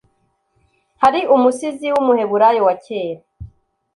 hari 1.01 1.21
umusizi 1.35 1.87
w’Umuheburayo 1.93 2.61
wa 2.67 2.75
kera 2.83 3.21